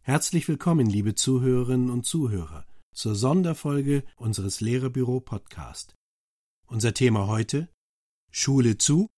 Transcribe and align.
Herzlich 0.00 0.48
willkommen, 0.48 0.86
liebe 0.86 1.14
Zuhörerinnen 1.14 1.90
und 1.90 2.06
Zuhörer, 2.06 2.66
zur 2.92 3.14
Sonderfolge 3.14 4.02
unseres 4.16 4.60
Lehrerbüro 4.60 5.20
Podcast. 5.20 5.94
Unser 6.66 6.92
Thema 6.94 7.28
heute 7.28 7.68
Schule 8.32 8.78
zu, 8.78 9.08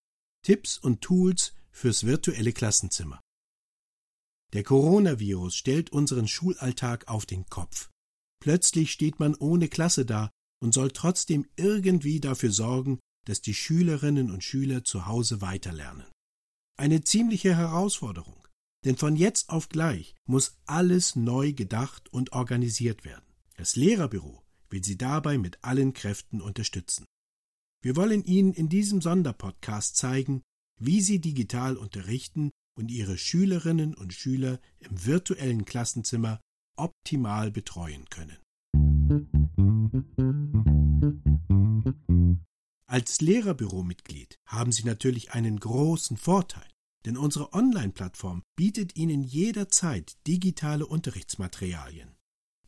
Tipps 0.42 0.76
und 0.76 1.00
Tools 1.00 1.54
fürs 1.70 2.04
virtuelle 2.04 2.52
Klassenzimmer. 2.52 3.20
Der 4.52 4.62
Coronavirus 4.62 5.56
stellt 5.56 5.90
unseren 5.90 6.28
Schulalltag 6.28 7.08
auf 7.08 7.24
den 7.24 7.46
Kopf. 7.46 7.88
Plötzlich 8.40 8.92
steht 8.92 9.18
man 9.20 9.34
ohne 9.34 9.68
Klasse 9.68 10.04
da 10.04 10.30
und 10.62 10.74
soll 10.74 10.90
trotzdem 10.90 11.46
irgendwie 11.56 12.20
dafür 12.20 12.50
sorgen, 12.50 12.98
dass 13.26 13.40
die 13.40 13.54
Schülerinnen 13.54 14.30
und 14.30 14.44
Schüler 14.44 14.84
zu 14.84 15.06
Hause 15.06 15.40
weiterlernen. 15.40 16.06
Eine 16.78 17.02
ziemliche 17.02 17.56
Herausforderung. 17.56 18.46
Denn 18.84 18.96
von 18.96 19.16
jetzt 19.16 19.48
auf 19.48 19.68
gleich 19.68 20.14
muss 20.26 20.58
alles 20.66 21.16
neu 21.16 21.52
gedacht 21.52 22.12
und 22.12 22.32
organisiert 22.32 23.04
werden. 23.04 23.24
Das 23.56 23.74
Lehrerbüro 23.74 24.42
will 24.70 24.84
Sie 24.84 24.96
dabei 24.96 25.38
mit 25.38 25.58
allen 25.64 25.92
Kräften 25.92 26.40
unterstützen. 26.40 27.04
Wir 27.82 27.96
wollen 27.96 28.24
Ihnen 28.24 28.52
in 28.52 28.68
diesem 28.68 29.00
Sonderpodcast 29.00 29.96
zeigen, 29.96 30.42
wie 30.80 31.00
Sie 31.00 31.20
digital 31.20 31.76
unterrichten 31.76 32.50
und 32.78 32.90
Ihre 32.90 33.18
Schülerinnen 33.18 33.94
und 33.94 34.12
Schüler 34.12 34.60
im 34.78 35.04
virtuellen 35.04 35.64
Klassenzimmer 35.64 36.40
optimal 36.76 37.50
betreuen 37.50 38.04
können. 38.10 38.36
Als 42.96 43.20
Lehrerbüromitglied 43.20 44.38
haben 44.46 44.72
Sie 44.72 44.84
natürlich 44.84 45.32
einen 45.32 45.60
großen 45.60 46.16
Vorteil 46.16 46.66
denn 47.06 47.16
unsere 47.16 47.54
Online-Plattform 47.54 48.42
bietet 48.56 48.96
Ihnen 48.96 49.22
jederzeit 49.22 50.16
digitale 50.26 50.84
Unterrichtsmaterialien. 50.86 52.16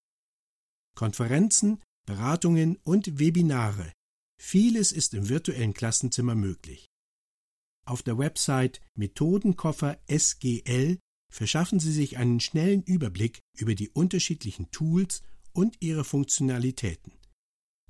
Konferenzen, 0.94 1.83
Beratungen 2.06 2.77
und 2.84 3.19
Webinare. 3.19 3.93
Vieles 4.39 4.93
ist 4.93 5.15
im 5.15 5.31
virtuellen 5.31 5.72
Klassenzimmer 5.72 6.34
möglich. 6.34 6.87
Auf 7.87 8.03
der 8.03 8.19
Website 8.19 8.83
Methodenkoffer 8.97 9.99
SGL 10.09 10.99
verschaffen 11.33 11.81
Sie 11.81 11.93
sich 11.93 12.19
einen 12.19 12.41
schnellen 12.41 12.83
Überblick 12.83 13.41
über 13.56 13.75
die 13.75 13.89
unterschiedlichen 13.89 14.71
Tools 14.72 15.22
und 15.53 15.81
ihre 15.81 16.05
Funktionalitäten. 16.05 17.12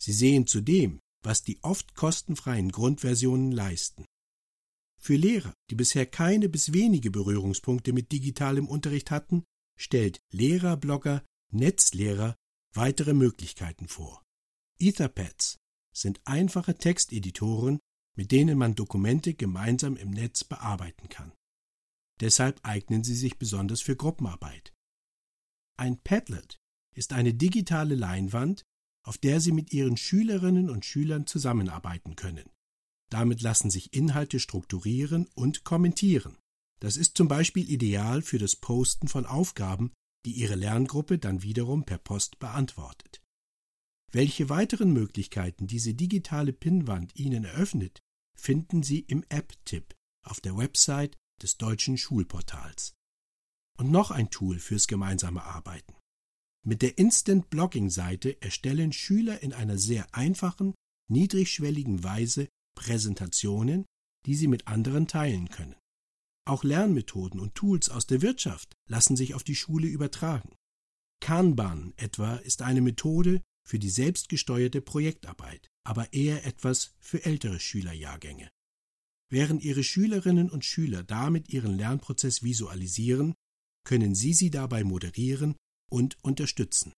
Sie 0.01 0.13
sehen 0.13 0.47
zudem, 0.47 1.01
was 1.23 1.43
die 1.43 1.59
oft 1.63 1.95
kostenfreien 1.95 2.71
Grundversionen 2.71 3.53
leisten. 3.53 4.05
Für 5.01 5.17
Lehrer, 5.17 5.55
die 5.71 5.75
bisher 5.75 6.07
keine 6.07 6.49
bis 6.49 6.73
wenige 6.73 7.11
Berührungspunkte 7.11 7.93
mit 7.93 8.13
digitalem 8.13 8.69
Unterricht 8.69 9.11
hatten, 9.11 9.45
stellt 9.79 10.21
Lehrerblogger 10.33 11.25
Netzlehrer 11.51 12.37
weitere 12.75 13.15
Möglichkeiten 13.15 13.89
vor. 13.89 14.23
Etherpads 14.79 15.57
sind 15.95 16.21
einfache 16.25 16.77
Texteditoren, 16.77 17.79
mit 18.17 18.33
denen 18.33 18.59
man 18.59 18.75
Dokumente 18.75 19.35
gemeinsam 19.35 19.97
im 19.97 20.11
Netz 20.11 20.45
bearbeiten 20.45 21.09
kann. 21.09 21.33
Deshalb 22.21 22.61
eignen 22.65 23.05
sie 23.05 23.15
sich 23.15 23.39
besonders 23.39 23.81
für 23.81 23.97
Gruppenarbeit. 23.97 24.75
Ein 25.77 26.01
Padlet 26.01 26.59
ist 26.95 27.13
eine 27.13 27.33
digitale 27.33 27.95
Leinwand, 27.95 28.65
auf 29.03 29.19
der 29.19 29.41
Sie 29.41 29.53
mit 29.53 29.73
Ihren 29.73 29.97
Schülerinnen 29.97 30.71
und 30.71 30.85
Schülern 30.85 31.27
zusammenarbeiten 31.27 32.17
können. 32.17 32.51
Damit 33.11 33.41
lassen 33.41 33.71
sich 33.71 33.95
Inhalte 33.95 34.39
strukturieren 34.39 35.27
und 35.35 35.65
kommentieren. 35.65 36.37
Das 36.81 36.97
ist 36.97 37.17
zum 37.17 37.27
Beispiel 37.27 37.69
ideal 37.71 38.23
für 38.23 38.39
das 38.39 38.57
Posten 38.57 39.09
von 39.09 39.27
Aufgaben, 39.27 39.93
die 40.25 40.33
Ihre 40.33 40.55
Lerngruppe 40.55 41.19
dann 41.19 41.43
wiederum 41.43 41.85
per 41.85 41.99
Post 41.99 42.39
beantwortet. 42.39 43.23
Welche 44.11 44.49
weiteren 44.49 44.93
Möglichkeiten 44.93 45.67
diese 45.67 45.95
digitale 45.95 46.53
Pinnwand 46.53 47.17
Ihnen 47.17 47.45
eröffnet, 47.45 48.01
finden 48.35 48.83
Sie 48.83 49.01
im 49.01 49.25
App-Tipp 49.29 49.95
auf 50.25 50.41
der 50.41 50.57
Website 50.57 51.17
des 51.43 51.57
deutschen 51.57 51.99
Schulportals. 51.99 52.95
Und 53.77 53.91
noch 53.91 54.11
ein 54.11 54.31
Tool 54.31 54.59
fürs 54.59 54.87
gemeinsame 54.87 55.43
Arbeiten. 55.45 55.95
Mit 56.69 56.83
der 56.83 56.99
Instant 56.99 57.49
Blogging 57.49 57.89
Seite 57.89 58.43
erstellen 58.43 58.93
Schüler 58.93 59.43
in 59.43 59.55
einer 59.55 59.79
sehr 59.79 60.15
einfachen, 60.15 60.75
niedrigschwelligen 61.11 62.05
Weise 62.05 62.47
Präsentationen, 62.77 63.87
die 64.27 64.35
Sie 64.35 64.49
mit 64.49 64.69
anderen 64.69 65.07
teilen 65.07 65.49
können. 65.49 65.77
Auch 66.47 66.65
Lernmethoden 66.65 67.41
und 67.41 67.55
Tools 67.55 67.89
aus 67.89 68.07
der 68.07 68.21
Wirtschaft 68.21 68.75
lassen 68.87 69.17
sich 69.17 69.35
auf 69.35 69.45
die 69.45 69.55
Schule 69.55 69.87
übertragen. 69.87 70.57
Kanban 71.23 71.95
etwa 71.97 72.37
ist 72.37 72.61
eine 72.61 72.83
Methode 72.83 73.41
für 73.67 73.79
die 73.79 73.89
selbstgesteuerte 73.89 74.83
Projektarbeit, 74.83 75.69
aber 75.85 76.13
eher 76.13 76.45
etwas 76.45 76.95
für 77.01 77.25
ältere 77.25 77.61
Schülerjahrgänge. 77.61 78.51
Während 79.31 79.65
Ihre 79.65 79.83
Schülerinnen 79.83 80.51
und 80.51 80.67
Schüler 80.67 81.03
damit 81.03 81.49
ihren 81.49 81.79
Lernprozess 81.79 82.43
visualisieren, 82.43 83.33
können 83.87 84.15
Sie 84.15 84.35
sie 84.35 84.51
dabei 84.51 84.85
moderieren 84.85 85.57
und 85.89 86.23
unterstützen. 86.23 86.93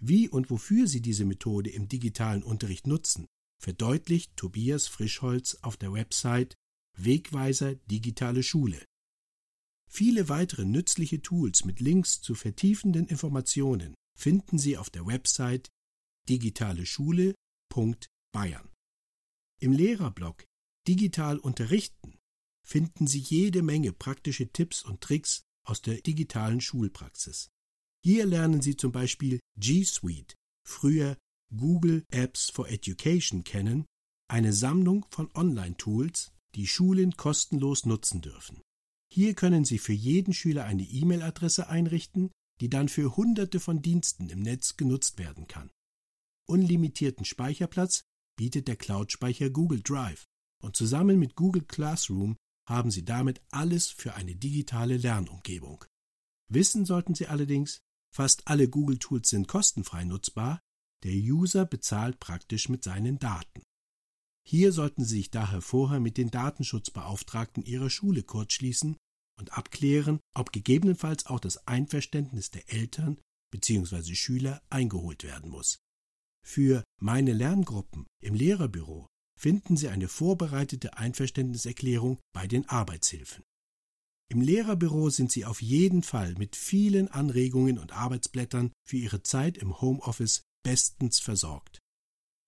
Wie 0.00 0.28
und 0.28 0.50
wofür 0.50 0.86
Sie 0.86 1.02
diese 1.02 1.24
Methode 1.24 1.70
im 1.70 1.88
digitalen 1.88 2.42
Unterricht 2.42 2.86
nutzen, 2.86 3.26
verdeutlicht 3.60 4.36
Tobias 4.36 4.86
Frischholz 4.86 5.58
auf 5.62 5.76
der 5.76 5.92
Website 5.92 6.54
Wegweiser 6.96 7.74
Digitale 7.74 8.42
Schule. 8.42 8.84
Viele 9.90 10.28
weitere 10.28 10.64
nützliche 10.64 11.20
Tools 11.20 11.64
mit 11.64 11.80
Links 11.80 12.20
zu 12.20 12.34
vertiefenden 12.34 13.08
Informationen 13.08 13.94
finden 14.16 14.58
Sie 14.58 14.76
auf 14.76 14.90
der 14.90 15.06
Website 15.06 15.68
digitaleschule.bayern. 16.28 18.68
Im 19.60 19.72
Lehrerblog 19.72 20.44
Digital 20.86 21.38
unterrichten 21.38 22.18
finden 22.66 23.06
Sie 23.06 23.18
jede 23.18 23.62
Menge 23.62 23.92
praktische 23.92 24.52
Tipps 24.52 24.82
und 24.82 25.00
Tricks 25.00 25.42
aus 25.64 25.82
der 25.82 26.00
digitalen 26.00 26.60
Schulpraxis. 26.60 27.50
Hier 28.02 28.24
lernen 28.24 28.62
Sie 28.62 28.76
zum 28.76 28.92
Beispiel 28.92 29.40
G 29.58 29.84
Suite, 29.84 30.34
früher 30.66 31.18
Google 31.54 32.04
Apps 32.10 32.48
for 32.48 32.68
Education 32.68 33.44
kennen, 33.44 33.84
eine 34.28 34.52
Sammlung 34.52 35.04
von 35.10 35.28
Online-Tools, 35.34 36.32
die 36.54 36.66
Schulen 36.66 37.16
kostenlos 37.16 37.84
nutzen 37.84 38.22
dürfen. 38.22 38.62
Hier 39.12 39.34
können 39.34 39.64
Sie 39.64 39.78
für 39.78 39.92
jeden 39.92 40.32
Schüler 40.32 40.64
eine 40.64 40.84
E-Mail-Adresse 40.84 41.68
einrichten, 41.68 42.30
die 42.60 42.70
dann 42.70 42.88
für 42.88 43.16
Hunderte 43.16 43.60
von 43.60 43.82
Diensten 43.82 44.28
im 44.28 44.40
Netz 44.40 44.76
genutzt 44.76 45.18
werden 45.18 45.46
kann. 45.46 45.70
Unlimitierten 46.46 47.24
Speicherplatz 47.24 48.02
bietet 48.36 48.68
der 48.68 48.76
Cloud-Speicher 48.76 49.50
Google 49.50 49.82
Drive 49.82 50.26
und 50.62 50.76
zusammen 50.76 51.18
mit 51.18 51.34
Google 51.34 51.64
Classroom 51.64 52.36
haben 52.68 52.90
Sie 52.90 53.04
damit 53.04 53.42
alles 53.50 53.88
für 53.88 54.14
eine 54.14 54.36
digitale 54.36 54.96
Lernumgebung. 54.96 55.84
Wissen 56.48 56.84
sollten 56.84 57.14
Sie 57.14 57.26
allerdings, 57.26 57.80
fast 58.12 58.46
alle 58.48 58.68
Google-Tools 58.68 59.28
sind 59.28 59.48
kostenfrei 59.48 60.04
nutzbar, 60.04 60.60
der 61.04 61.12
User 61.12 61.64
bezahlt 61.64 62.20
praktisch 62.20 62.68
mit 62.68 62.84
seinen 62.84 63.18
Daten. 63.18 63.62
Hier 64.46 64.72
sollten 64.72 65.04
Sie 65.04 65.16
sich 65.16 65.30
daher 65.30 65.62
vorher 65.62 66.00
mit 66.00 66.16
den 66.16 66.30
Datenschutzbeauftragten 66.30 67.62
Ihrer 67.62 67.90
Schule 67.90 68.22
kurzschließen 68.22 68.96
und 69.38 69.52
abklären, 69.56 70.20
ob 70.34 70.52
gegebenenfalls 70.52 71.26
auch 71.26 71.40
das 71.40 71.66
Einverständnis 71.66 72.50
der 72.50 72.70
Eltern 72.72 73.18
bzw. 73.52 74.14
Schüler 74.14 74.62
eingeholt 74.70 75.24
werden 75.24 75.50
muss. 75.50 75.78
Für 76.46 76.84
meine 77.00 77.32
Lerngruppen 77.32 78.06
im 78.22 78.34
Lehrerbüro 78.34 79.06
finden 79.38 79.76
Sie 79.76 79.88
eine 79.88 80.08
vorbereitete 80.08 80.96
Einverständniserklärung 80.96 82.18
bei 82.34 82.46
den 82.46 82.68
Arbeitshilfen. 82.68 83.42
Im 84.32 84.40
Lehrerbüro 84.40 85.10
sind 85.10 85.32
Sie 85.32 85.44
auf 85.44 85.60
jeden 85.60 86.04
Fall 86.04 86.34
mit 86.34 86.54
vielen 86.54 87.08
Anregungen 87.08 87.78
und 87.80 87.92
Arbeitsblättern 87.92 88.72
für 88.86 88.96
Ihre 88.96 89.24
Zeit 89.24 89.58
im 89.58 89.80
Homeoffice 89.80 90.44
bestens 90.62 91.18
versorgt. 91.18 91.80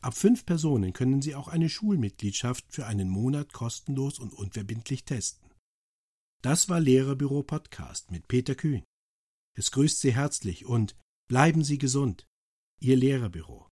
Ab 0.00 0.14
fünf 0.14 0.46
Personen 0.46 0.92
können 0.92 1.22
Sie 1.22 1.36
auch 1.36 1.46
eine 1.46 1.68
Schulmitgliedschaft 1.68 2.72
für 2.72 2.86
einen 2.86 3.08
Monat 3.08 3.52
kostenlos 3.52 4.18
und 4.18 4.32
unverbindlich 4.32 5.04
testen. 5.04 5.48
Das 6.42 6.68
war 6.68 6.80
Lehrerbüro 6.80 7.44
Podcast 7.44 8.10
mit 8.10 8.26
Peter 8.26 8.56
Kühn. 8.56 8.82
Es 9.56 9.70
grüßt 9.70 10.00
Sie 10.00 10.12
herzlich 10.12 10.66
und 10.66 10.96
bleiben 11.28 11.62
Sie 11.62 11.78
gesund. 11.78 12.26
Ihr 12.80 12.96
Lehrerbüro. 12.96 13.68